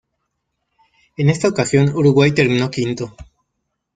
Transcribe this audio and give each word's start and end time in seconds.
En 1.15 1.29
esta 1.29 1.47
ocasión 1.47 1.91
Uruguay 1.95 2.31
terminó 2.31 2.71
quinto. 2.71 3.15